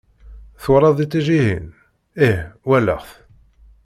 [0.61, 1.67] Twalaḍ iṭij-ihin?
[2.27, 3.09] Ih walaɣ-t!